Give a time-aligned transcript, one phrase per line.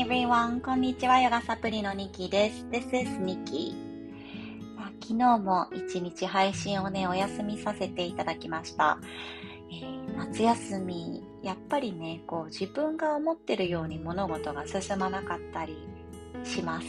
[0.00, 0.62] everyone.
[0.62, 1.20] こんにちは。
[1.20, 2.64] ヨガサプリのニキです。
[2.70, 3.76] This is ニキ
[5.02, 8.98] 昨日も一日配信をね、お休みさせていただきました。
[9.70, 15.76] えー、夏休み、やっぱりね、こう自分が思ってるように物事が進まなかったり
[16.44, 16.86] します。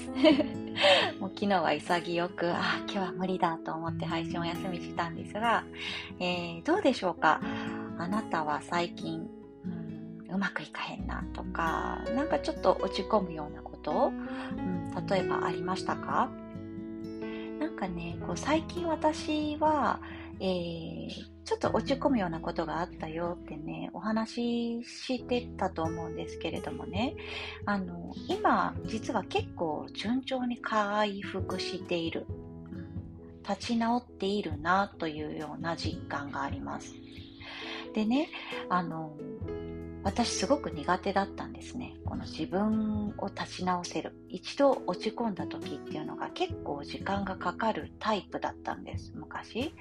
[1.19, 5.65] もう昨日は潔く、あ、今日は無理だと思って配信お休みしたんですが、
[6.21, 7.41] えー、どうでしょうか？
[7.97, 9.27] あなたは最近
[10.31, 16.29] うまくいかへんなとか、なんかちょっと落ち込むようなこと、うん、例えばありましたか？
[17.59, 19.99] なんかね、こう最近私は、
[20.39, 21.09] えー、
[21.45, 27.15] ちょっと落ち込むようなことがあったよってね、お話ししてたと思うんですけれどもね、
[27.65, 32.25] あの、今、実は結構順調に回復している、
[33.47, 36.95] 立ち直っているなというような実感があります。
[37.93, 38.29] でね、
[38.69, 39.17] あの、
[40.03, 41.95] 私すごく苦手だったんですね。
[42.05, 44.15] この自分を立ち直せる。
[44.29, 49.73] 一度落ち込んだ時っていうのが結構時間がかかるタイプだったんです、昔。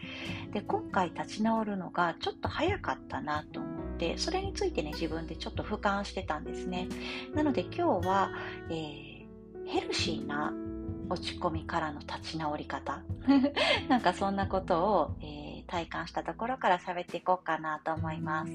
[0.52, 6.88] で、今回立ち直るのがちょっと早かったなと思って、それについてね、自分でちょっと俯瞰してたんですね。
[7.34, 8.30] なので今日は、
[8.70, 9.26] えー、
[9.66, 10.52] ヘルシーな
[11.08, 13.02] 落ち込みからの立ち直り方。
[13.88, 18.52] なんかそんなことを、えー、体感したところから喋っていこうかなと思います。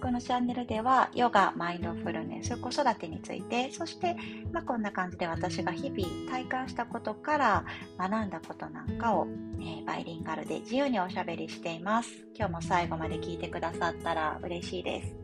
[0.00, 4.16] このチャンネルではヨガ、マインドフルネス、子育てについて、そして、
[4.50, 7.64] まあ、こんな感じで私が日々体感したことから
[7.98, 9.26] 学んだことなんかを、
[9.60, 12.10] えー、バイリンガルで自由におしゃべりしています。
[12.34, 15.14] 今日も最後まで聞いてくださったら嬉しいです。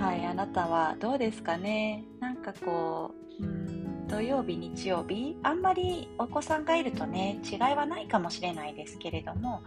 [0.00, 2.04] はい、あなたはどうですかね？
[2.20, 9.62] なんかこう、うん土曜日、日曜日、あんまりお子さんがいるとね、違いはないかもしれないですけれども、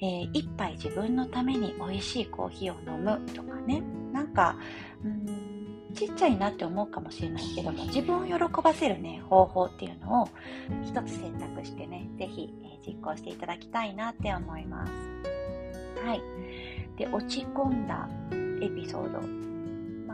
[0.00, 3.82] えー、一杯自分のために美味しいコーヒーを飲むとかね、
[4.12, 4.56] なんか、
[5.04, 5.54] うん
[5.94, 10.28] ちっちゃいなって思うかもしれないけども、自分を喜ばせるね、方法っていうのを
[10.84, 14.92] 一つ選択してね、ぜひ、えー、実行していただきたいなって思います。
[16.04, 16.20] はい。
[16.98, 18.08] で、落ち込んだ
[18.60, 19.53] エピソード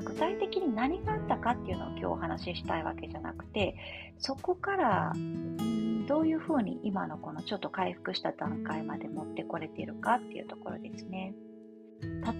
[0.01, 3.77] まあ、具体的に何があったかっていうのを今日お話ししたいわけじゃなくて
[4.19, 11.35] そこからんどういうふうに今のこのちょっと回復した段階まで持ってこれているかっていうところですね。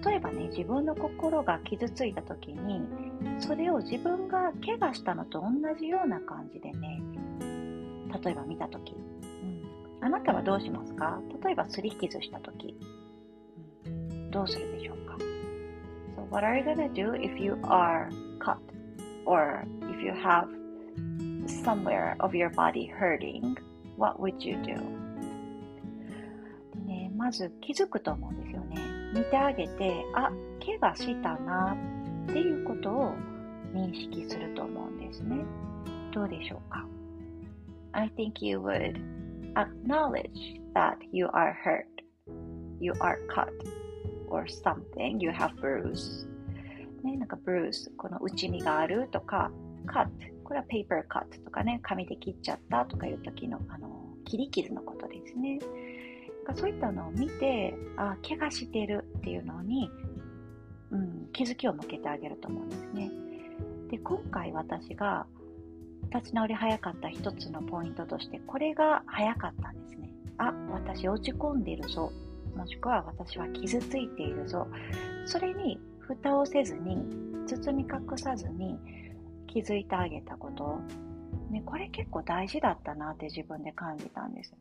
[0.03, 2.81] 例えばね自分の心が傷ついた時に
[3.37, 5.49] それを自分が怪我したのと同
[5.79, 6.99] じような感じでね
[8.23, 8.95] 例えば見た時、う
[9.45, 11.21] ん、あなたはどうしますか？
[11.43, 12.75] 例えばすり傷した時、
[13.85, 15.15] うん、どうするでしょうか？
[16.30, 18.58] what are you gonna do if you are cut
[19.24, 20.48] or if you have
[21.46, 23.56] somewhere of your body hurting?
[23.96, 24.76] What would you do?
[26.86, 28.76] ね、まず気づくと思うんですよね。
[29.14, 30.30] 見てあげて、あ、
[30.64, 31.76] 怪我したな
[32.28, 33.14] っていうことを
[33.72, 35.36] 認識すると思うんですね。
[36.12, 36.86] どうでしょうか
[37.92, 39.00] ?I think you would
[39.54, 41.86] acknowledge that you are hurt,
[42.78, 43.48] you are cut,
[44.31, 46.27] Or something, you have bruise.
[47.03, 49.51] ね、なんか bruise、この内身があるとか、
[49.85, 50.07] cut、
[50.43, 55.59] これは paper cut とかね、紙で切っちゃったとかいう時の、あの、切り傷のことですね。
[56.55, 59.89] そういったのを見て、あ、怪我してるっていうのに、
[60.91, 63.11] うん、気づきを向けてあげると思うんですね。
[63.89, 65.25] で、今回私が
[66.13, 70.13] 立ち直り早かった一つのポイントとして、これが早かったんですね。
[70.37, 72.11] あ、私落ち込んでるぞ。
[72.55, 74.67] もしくは私は傷ついているぞ。
[75.25, 77.05] それに蓋をせずに、
[77.47, 78.77] 包み隠さずに
[79.47, 80.79] 気づいてあげたこと、
[81.49, 84.53] ね、これ結構大事だったなって自分で感じたんです。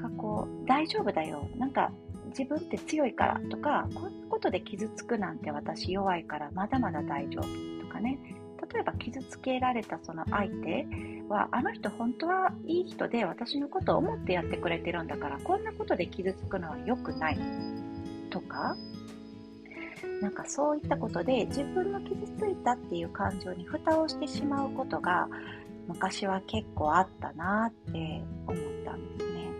[0.00, 1.48] かこう大丈夫だよ。
[1.56, 1.92] なんか
[2.28, 8.18] 自分って強いからとか、こんなことで傷つくなんて私弱いからまだまだ大丈夫とかね。
[8.72, 10.86] 例えば傷つけられたその相手
[11.28, 17.38] は、あの人本当はいい人で私のことを思ってやってくれてるんだから、こんなことで傷つくのは良くない。
[18.30, 18.76] とか、
[20.22, 25.28] なんかそういったことで自分の傷ついたっていう感情に蓋をしてしまうことが
[25.88, 29.50] 昔は結構あったなって思ったんですね。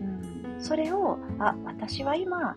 [0.00, 2.56] うん、それを、あ、私は今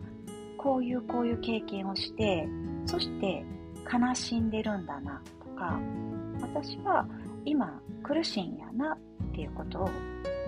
[0.57, 2.47] こういうこういう経験をして、
[2.85, 3.45] そして
[3.91, 5.21] 悲しんでるんだな。
[5.25, 5.79] とか、
[6.41, 7.07] 私は
[7.45, 8.97] 今苦しいんやなっ
[9.33, 9.89] ていうことを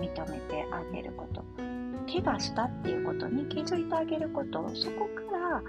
[0.00, 1.44] 認めてあげること。
[2.06, 5.62] 怪我したっていうことに気づいてあげること、そこから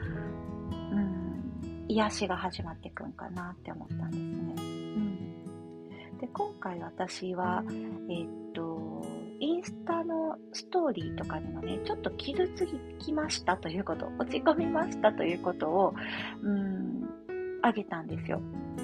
[0.91, 4.53] うん癒しが始まっていくんかなって思ったんですね。
[6.11, 9.03] うん、で今回私は、えー、っと
[9.39, 12.67] インスタのストーリーとかにもねちょっと傷つ
[12.99, 15.93] きましたということ落ち込みましたということを
[16.43, 16.98] うん
[17.61, 18.41] あげたんですよ。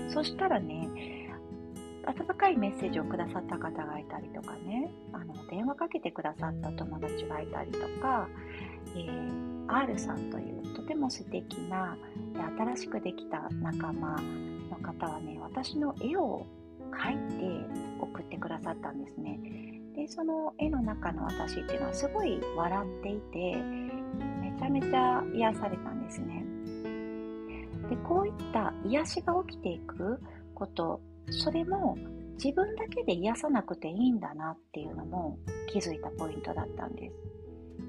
[0.09, 0.89] そしたらね
[2.05, 8.27] 温かいメッセージをくださった方がいたりとかね、あの電話かけてくださった友達がいたりとか、
[8.95, 11.97] えー、R さんというとても素敵な
[12.57, 14.21] 新しくできた仲間
[14.69, 16.45] の方はね、私の絵を
[16.91, 17.65] 描いて
[17.99, 19.39] 送ってくださったんですね。
[19.95, 23.55] で、その絵の中の私っていうのはすごい笑っていて、
[24.41, 26.45] めちゃめちゃ癒されたんですね。
[27.89, 30.19] で、こういった癒しが起きていく
[30.53, 31.97] こと、それも
[32.35, 35.37] 自分だけで癒さなくていいんだなっていうのも
[35.67, 37.15] 気づいたポイントだったんです。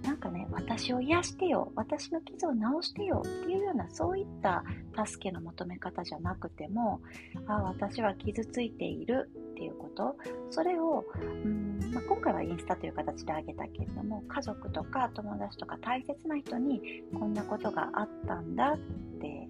[0.02, 2.58] なんかね、私を癒してよ、私の傷を治
[2.88, 4.62] してよっていうようなそういった
[5.04, 7.00] 助けの求め方じゃなくても、
[7.46, 10.16] あ私は傷ついているっていうこと、
[10.50, 11.04] それを、
[11.44, 18.78] うんまあ、今回はインスタという形であげたけれども、家族とか友達とか大切な人にこんなことがあったんだっ
[19.20, 19.48] て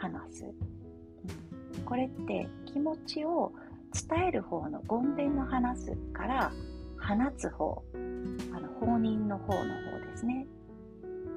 [0.00, 0.44] 話す。
[0.44, 3.52] うん、これって気持ちを
[3.92, 6.52] 伝える方の言弁の話すから
[6.98, 7.82] 放つ方、
[8.52, 9.64] あの放任の方の方
[10.10, 10.46] ですね。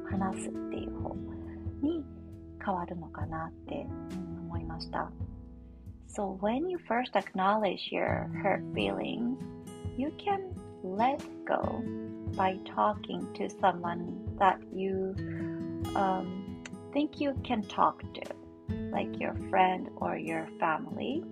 [0.09, 1.15] 話すっていう方
[1.81, 2.05] に
[2.63, 3.87] 変わるのかなって、
[4.53, 5.11] 思いました。
[6.07, 9.39] So when you first acknowledge your hurt feelings,
[9.97, 11.81] you can let go
[12.35, 15.15] by talking to someone that you
[15.95, 16.61] um,
[16.93, 18.42] think you can talk to.
[18.91, 21.23] Like your friend or your family.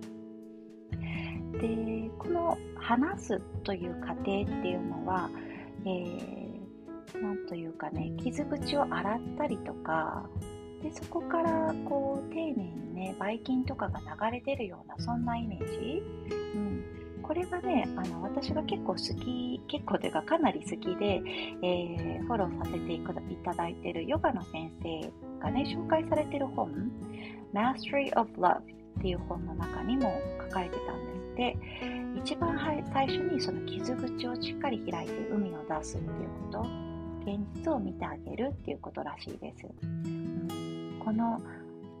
[1.60, 4.32] でこの話すという過程って
[4.68, 5.28] いうのは、
[5.84, 10.26] えー、なんというかね傷口を洗ったりとか
[10.82, 16.02] でそこからこう丁寧にねばい菌とかが流れ出るようなそんなイメージ、
[16.54, 16.84] うん、
[17.22, 21.22] これがねあの私が結構好き結構というかかなり好きで、
[21.62, 23.00] えー、フォローさせてい
[23.44, 25.12] ただいているヨガの先生
[25.42, 26.90] がね紹介されてる本
[27.52, 28.62] Mastery of Love っ
[29.02, 30.12] ていう本の中にも
[30.48, 31.56] 書かれてたんですって、
[32.16, 32.58] 一番
[32.92, 36.66] 最初にその傷口をしっかり開いて海を出すっていうこと、
[37.24, 39.66] 現実を見てあげるっていうことらしいです。
[39.82, 41.40] うん、この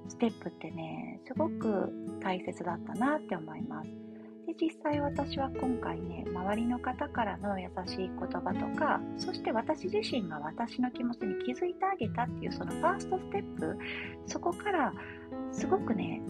[0.08, 1.90] ステップってね、すごく
[2.22, 4.01] 大切だったなって思います。
[4.52, 13.78] で実際私は今回ね周りの方からの優しい言葉とかそして私自身が私の気持ちに気づいてあげたっていうそのファーストステップ
[14.26, 14.92] そこから
[15.52, 16.22] すごくね、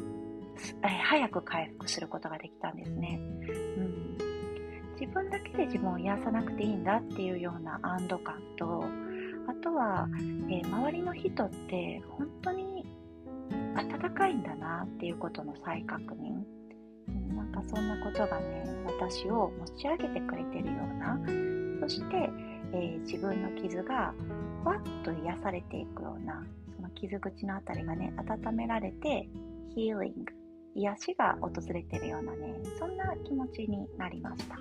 [0.83, 3.21] 早く回復することができたんですね。
[3.77, 4.19] うん、
[5.01, 8.85] 自分だけで自分を癒さなくていいんだっていうような安堵感と、
[9.49, 10.09] あとは、
[10.51, 12.85] えー、周りの人って本当に
[13.77, 16.62] 温かいんだなっていうことの再確認。
[17.53, 21.19] かそんなことがね、私を持ち上げてくれてるような、
[21.81, 22.31] そして、
[22.73, 24.15] えー、自分の傷が
[24.63, 26.45] ふわっと癒されていくような、
[26.77, 29.29] その傷口のあたりがね、温められて、
[29.75, 30.33] ヒーリング、
[30.75, 34.57] 癒しが訪れてるようなね、そんな気持ちになりました。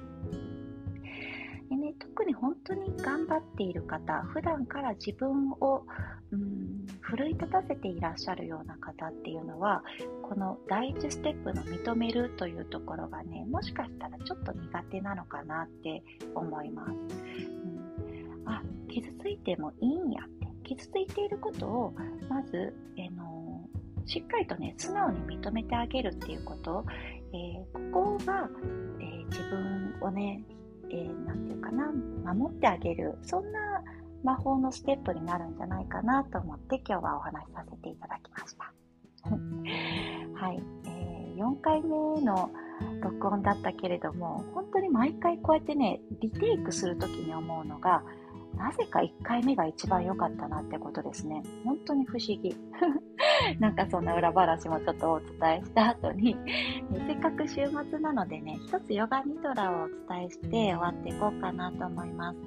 [1.70, 5.86] でね、特に本当に頑張っている方、普段から自分を、
[6.32, 6.81] うん、
[7.12, 9.84] 奮い立たせていらっしゃるような方っていうのは、
[10.24, 16.02] この第一ステップの認めるというところがね、もしかしたらちょっと苦手なのかなって
[16.34, 16.92] 思います。
[16.92, 21.94] うん、あ、傷ついてもいいんやって、傷ついていることを、
[22.30, 23.68] まず、えの
[24.06, 26.86] しっかりとね、素直に認めてあげるっていうこと、
[27.34, 28.50] えー、ここが、
[29.00, 30.44] えー、自分をね、
[30.90, 31.92] えー、ていうかな、
[32.34, 33.84] 守ってあげる、そんな
[34.24, 38.72] 魔法のステップになるんじゃないかなと思って今日はお話しさせていただきました。
[40.40, 42.50] はい、えー、4回目の
[43.02, 48.04] 録音だったけれども、本当に毎回こうやってね、リテイクするときに思うのが、
[48.58, 51.42] なぜか1回目が一番良かったなってことですね。
[51.64, 52.56] 本当に不思議。
[53.60, 56.36] なんかそんな裏話もちょっとお伝えした後に、
[57.08, 62.38] せっかく週末なのでね、一つヨガニドラをお伝えして終わっていこうかなと思います。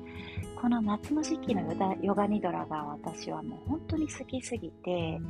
[0.65, 1.61] この夏の時期の
[2.01, 5.21] ヨガニドラが私はもう本当に好きすぎて、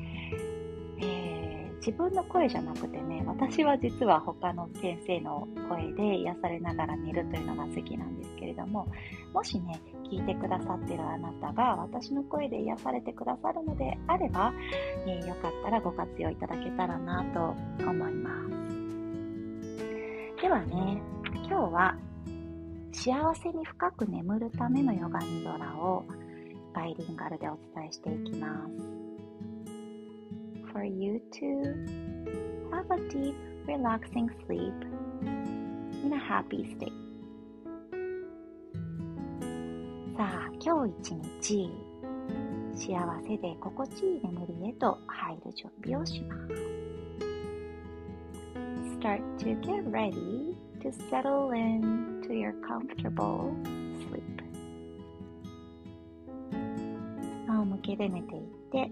[1.00, 8.86] えー、自分の声じゃなくてね、私は実は他の先生の声で癒されながら寝るというのが好きなんですけれども、
[9.32, 14.52] もしね、聞いてくださってるあなたが私の声で癒されてくださるのであれば、
[15.04, 18.30] えー、よかったらご活用いただけたらなと思いま
[20.38, 20.40] す。
[20.40, 21.02] ではね、
[21.48, 21.98] 今日は
[22.94, 26.04] 幸せに深く眠るためのヨガニドラを
[26.72, 28.72] バイリンガルでお伝えしていきます。
[30.72, 31.42] For you to
[32.70, 33.34] have a deep,
[33.66, 34.72] relaxing sleep
[36.04, 36.92] in a happy state.
[40.16, 41.70] さあ、今日一日、
[42.74, 46.54] 幸せで心地いい眠りへと入る準備をします。
[49.00, 53.54] Start to get ready to settle in to your comfortable
[54.08, 54.22] sleep.
[57.46, 58.90] 仰向けで寝ていって、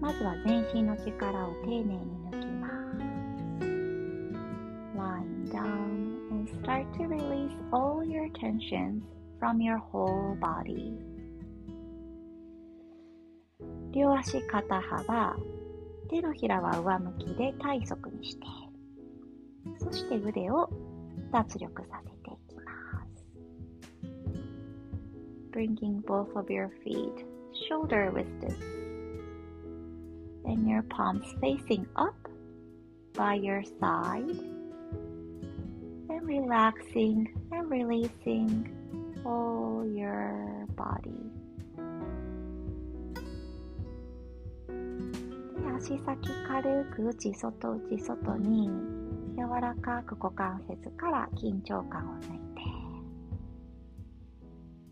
[0.00, 1.98] まずは全身の力を丁寧に
[2.30, 2.74] 抜きます。
[4.96, 9.02] Lying down and start to release all your tensions
[9.40, 10.92] from your whole body.
[13.92, 15.36] 両足肩幅、
[16.10, 18.46] 手のひらは上向きで体側にして、
[19.78, 20.68] そして腕を
[21.31, 23.25] 脱力させていきます。
[25.51, 27.25] Bringing both of your feet
[27.67, 28.53] shoulder width
[30.45, 32.15] and your palms facing up
[33.13, 34.39] by your side
[36.09, 38.69] and relaxing and releasing
[39.25, 41.31] all your body.
[45.81, 48.69] 足先軽く内外内外に
[49.36, 52.62] 柔らかく股関節から緊張感を抜いて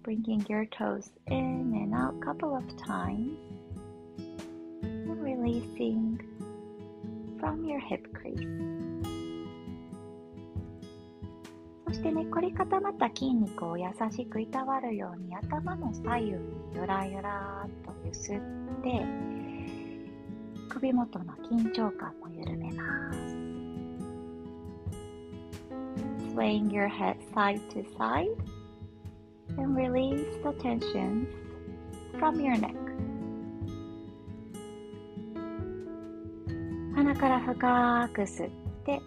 [0.05, 3.39] bringing your toes in and out couple of times
[4.83, 6.19] and releasing
[7.41, 9.05] from your hip crease
[11.87, 16.39] そしてね、凝り固まった筋肉を優しくいたわるように頭の左右に
[16.75, 18.37] ゆらゆらっとゆすっ
[18.83, 19.07] て
[20.69, 23.24] 首元の緊張感も緩めます。
[26.34, 28.28] Swaying your head side to side
[29.58, 31.28] and release the tensions
[32.20, 32.75] from your neck.
[36.96, 38.50] 鼻から深く吸っ
[38.86, 39.01] て、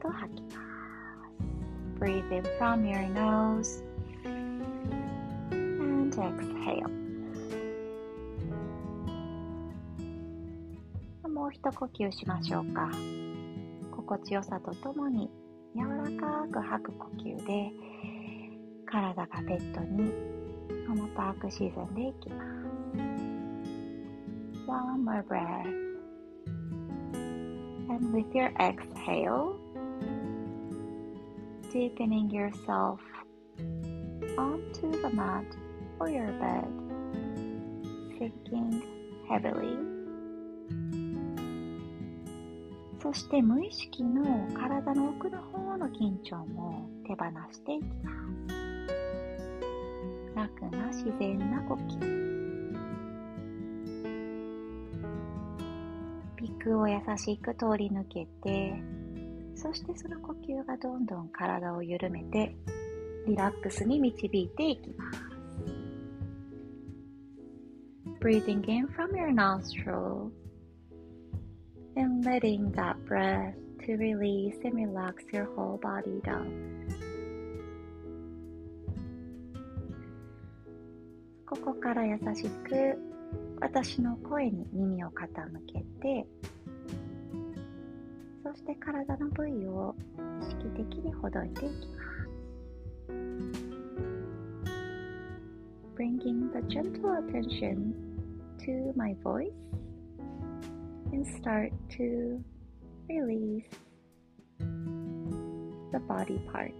[0.00, 0.62] と吐きます。
[1.98, 3.82] Breathe in from your nose
[4.24, 6.88] and exhale.
[11.28, 12.90] もう一呼吸しましょうか。
[14.07, 15.29] 心地よさとともに
[15.75, 17.69] 柔らかく吐く呼吸で
[18.85, 20.13] 体がベッドに
[20.87, 22.47] 重たく沈んでいきます。
[24.65, 25.65] One more breath.
[27.89, 29.57] And with your exhale,
[31.73, 33.01] deepening yourself
[34.37, 35.45] onto the mat
[35.99, 36.65] or your bed,
[38.17, 38.83] sinking
[39.27, 39.96] heavily
[43.07, 44.21] そして無意識の
[44.53, 47.23] 体の奥の方の緊張も手放
[47.53, 48.11] していきま
[48.49, 48.55] す。
[50.35, 51.99] 楽な自然な呼吸。
[56.37, 58.73] 鼻腔を優しく通り抜けて、
[59.55, 62.57] そしてその呼吸がどんどん体を緩めて、
[63.25, 65.21] リラックスに導いていきます。
[68.19, 70.29] Breathing in from your nostril
[71.97, 76.45] and letting that breath to release and relax your whole body down.
[81.47, 82.97] ここから優しく
[83.59, 85.23] 私の声に耳を傾
[85.65, 86.27] けて
[88.43, 89.95] そして体の部位を
[90.41, 92.17] 意識的にほどいていきます
[95.95, 97.93] Bringing the gentle attention
[98.59, 99.51] to my voice
[101.17, 102.43] and start to
[103.09, 103.65] release
[105.91, 106.75] the body parts.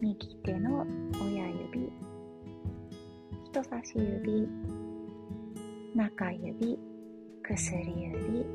[0.00, 0.84] 右手の
[1.22, 1.92] 親指、
[3.46, 4.48] 人差し指、
[5.94, 6.78] 中指、
[7.42, 8.46] 薬指、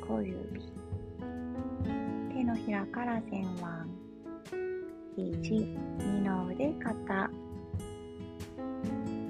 [0.00, 0.72] 小指、
[2.34, 3.52] 手のひらから前腕、
[5.16, 7.30] 肘、二の腕、肩、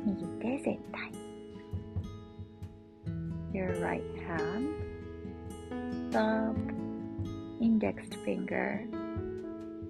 [0.07, 1.22] 右手全体。
[3.63, 4.75] Your right hand,
[6.11, 8.85] thumb, index finger,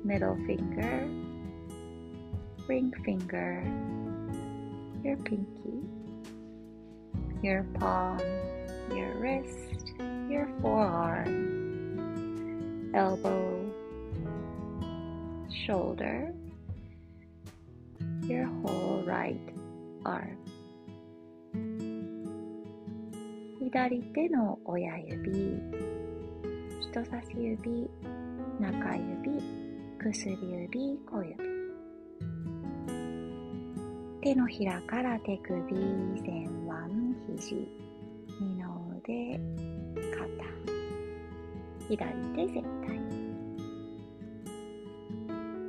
[0.04, 1.08] middle finger,
[2.68, 3.64] ring finger,
[5.02, 5.80] your pinky,
[7.42, 8.20] your palm,
[8.94, 9.94] your wrist,
[10.28, 11.30] your forearm,
[12.94, 13.72] elbow,
[15.66, 16.34] shoulder,
[18.24, 19.40] your whole right
[20.04, 20.36] arm.
[23.72, 25.58] 左手の親指、
[26.78, 27.88] 人差し指、
[28.60, 29.42] 中指、
[29.98, 31.36] 薬指、小指。
[34.20, 36.52] 手のひらから手首、前腕、
[37.34, 37.66] 肘、
[38.42, 39.40] 二の腕、
[40.10, 40.44] 肩。
[41.88, 42.92] 左手全体。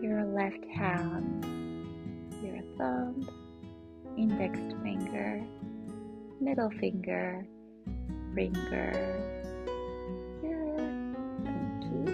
[0.01, 1.45] Your left hand,
[2.43, 3.25] your thumb,
[4.17, 5.41] index finger,
[6.41, 7.45] middle finger,
[8.35, 8.91] finger,
[10.41, 10.77] your
[11.43, 12.11] pinky,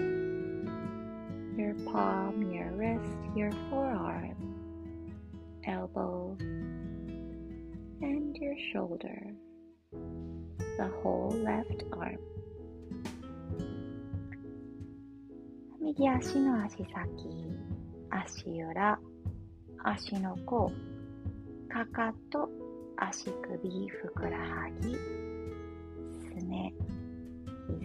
[1.56, 4.36] your palm, your wrist, your forearm,
[5.66, 6.36] elbow,
[8.00, 9.32] and your shoulder,
[9.92, 12.18] the whole left arm.
[15.82, 16.86] 右足の足先、
[18.10, 18.98] 足裏、
[19.82, 20.70] 足の甲、
[21.68, 22.48] かかと、
[22.96, 24.96] 足首、ふくらはぎ、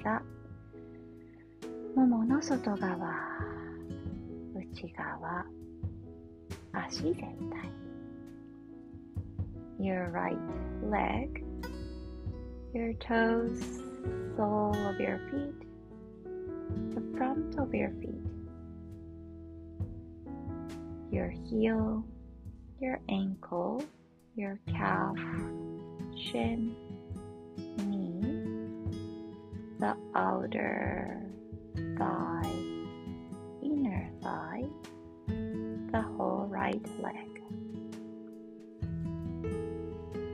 [0.05, 0.21] 膝、
[1.95, 3.11] ももの外側、
[4.53, 5.43] 内側、
[6.71, 7.71] 足全体。
[9.79, 10.37] Your right
[10.87, 11.43] leg,
[12.73, 13.81] your toes,
[14.37, 15.55] sole of your feet,
[16.93, 18.21] the front of your feet,
[21.11, 22.05] your heel,
[22.79, 23.83] your ankle,
[24.35, 25.17] your calf,
[26.15, 26.75] shin,
[27.77, 28.24] knee,
[29.79, 31.21] the outer
[31.97, 32.51] thigh,
[33.61, 34.63] inner thigh,
[35.27, 37.25] the whole right leg.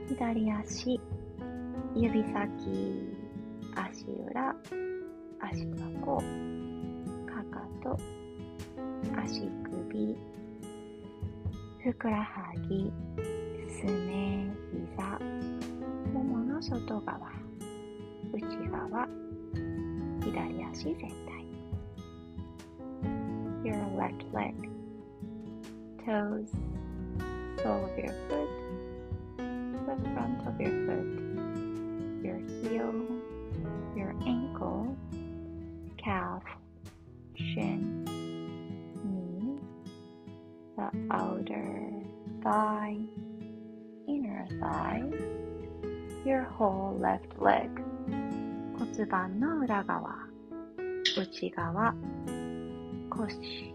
[0.08, 1.00] 左足、
[1.96, 3.12] 指先、
[3.74, 4.54] 足裏、
[5.40, 6.22] 足の甲、
[7.26, 7.98] かかと、
[9.16, 10.16] 足首、
[11.82, 12.92] ふくらはぎ、
[13.68, 15.18] すね、膝、
[16.12, 17.18] ももの外側、
[18.32, 19.08] 内側、
[20.31, 20.31] 左
[20.73, 21.47] 足全体。
[23.63, 24.55] Your left leg,
[26.05, 26.49] toes,
[27.61, 28.49] sole of your foot,
[29.37, 31.09] the front of your foot,
[32.23, 32.93] your heel,
[33.95, 34.95] your ankle,
[35.97, 36.43] calf,
[37.35, 38.05] shin,
[39.03, 39.59] knee,
[40.77, 41.91] the outer
[42.43, 42.97] thigh,
[44.07, 45.03] inner thigh,
[46.25, 47.69] your whole left leg.
[48.92, 50.14] 骨盤の裏側、
[51.16, 51.94] 内側、
[53.08, 53.74] 腰、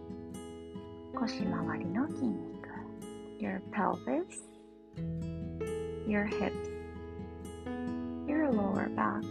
[1.16, 2.70] 腰回りの筋肉、
[3.40, 4.46] your pelvis,
[6.08, 6.54] your hips,
[8.28, 9.24] your lower back,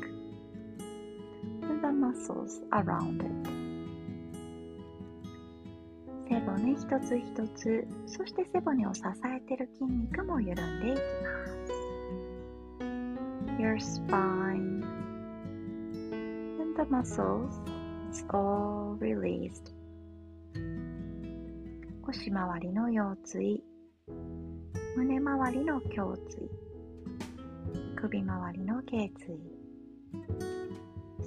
[1.60, 3.30] the muscles around it.
[6.28, 11.86] 背骨一つ一つ、そして背骨を支えている筋肉も緩んでいきます。
[13.60, 14.75] Your spine
[16.76, 17.54] the muscles
[18.10, 19.72] is all released.
[22.02, 23.64] 腰回りの腰椎、
[24.94, 26.50] 胸回りの胸椎、
[27.96, 29.40] 首回りの頸椎、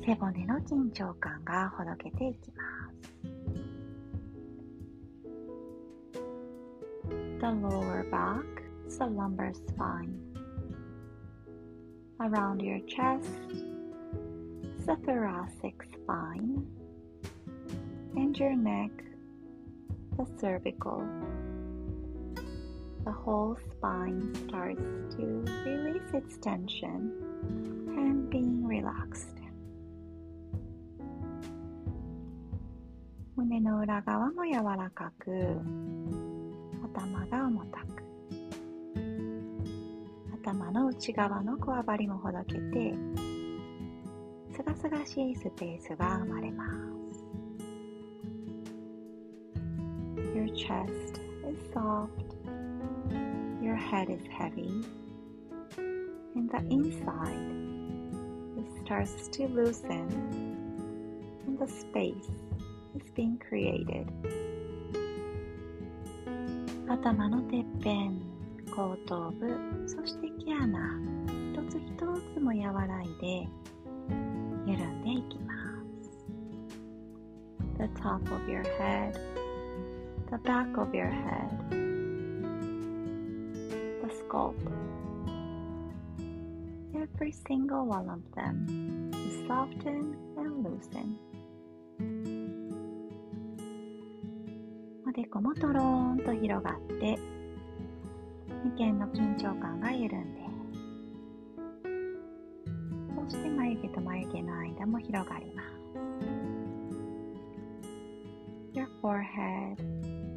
[0.06, 3.10] 背骨の緊張感がほどけていきます。
[7.40, 8.46] The lower back
[8.88, 10.14] is the lumbar spine.
[12.20, 13.69] Around your chest
[14.89, 16.65] the thoracic spine.
[18.15, 18.89] And your neck,
[20.17, 21.06] the cervical.
[23.06, 24.82] The whole spine starts
[25.15, 27.13] to release its tension
[27.97, 29.36] and being relaxed.
[33.36, 35.32] 胸の裏側も柔らかく
[36.84, 38.04] 頭が重たく
[40.43, 43.38] 頭の内側のこわばりもほどけて
[44.60, 47.24] すがすがしいスペースが生まれます
[50.36, 52.10] Your chest is soft
[53.62, 54.84] Your head is heavy
[56.36, 57.39] and the inside
[58.58, 60.10] it starts to loosen
[61.48, 62.30] and the space
[62.95, 64.08] is being created
[66.89, 68.19] 頭のてっぺん、
[68.76, 69.48] 後頭部、
[69.88, 71.00] そして毛穴、
[71.54, 71.95] 一つ一
[72.34, 73.48] つも和らいで
[77.93, 79.19] The top of your head,
[80.32, 81.49] the back of your head,
[84.02, 84.56] the scalp.
[86.95, 91.17] Every single one of them is soften and loosen.
[95.08, 97.17] おでこもとろーんと広がって
[98.78, 100.41] 眉間の緊張感が緩んで
[103.32, 105.59] そして眉毛と眉毛の間も広がります
[109.10, 109.80] forehead.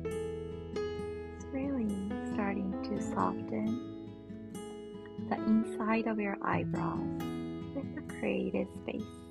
[0.06, 1.94] Is really
[2.32, 4.16] starting to soften
[5.28, 7.22] the inside of your eyebrows
[7.74, 9.21] with the created space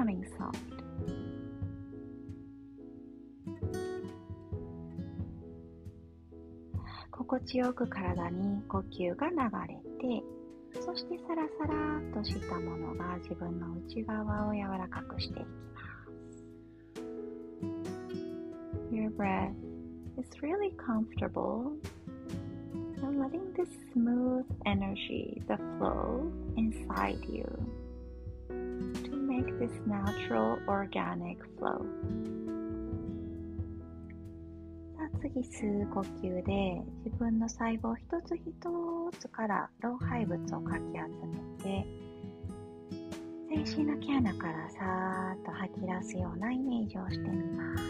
[0.00, 0.58] becoming soft.
[7.10, 9.36] 心地よく体に呼吸が流
[9.68, 10.24] れて、
[10.80, 16.44] そしてサラサラっとしたものが自分の内側を柔らかくしていきます。
[18.90, 19.52] Your breath
[20.18, 21.76] is really comfortable
[23.02, 27.44] and letting this smooth energy, the flow inside you
[29.40, 31.80] make this natural organic flow.
[34.96, 38.52] さあ次吸う呼吸で自分の細胞一つ一
[39.18, 41.86] つから老廃物をかき集めて
[43.48, 47.84] 全身の毛穴からさーっと吐き出すようなイメージをしてみます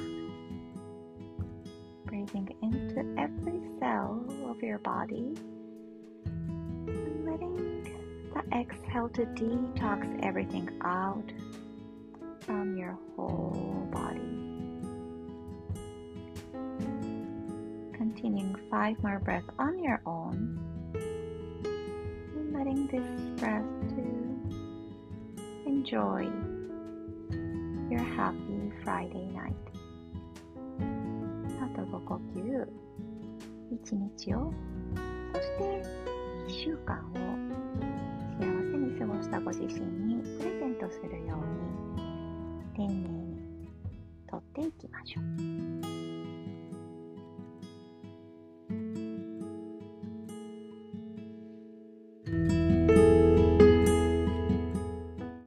[2.06, 5.34] Breathing into every cell of your body
[6.26, 11.24] and letting the exhale to detox everything out
[12.46, 14.40] from your whole body
[18.00, 20.58] continuing five more breaths on your own.
[20.94, 23.04] And letting this
[23.40, 24.02] breath to
[25.66, 26.28] enjoy
[27.90, 29.54] your happy Friday night.
[31.60, 32.68] あと5呼吸、
[33.70, 34.52] 1日を、
[35.34, 35.82] そして
[36.48, 37.16] 1週間を
[38.38, 42.09] 幸せに過ごしたご自身にプレゼントするように
[42.76, 43.68] 丁寧に
[44.28, 45.20] 取っていきましょ
[45.86, 45.89] う。